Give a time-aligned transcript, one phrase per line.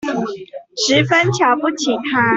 [0.83, 2.27] 十分瞧不起他